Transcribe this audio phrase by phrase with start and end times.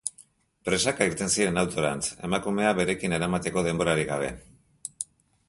[0.69, 4.33] Presaka irten ziren autorantz, emakumea berekin eramateko denborarik gabe.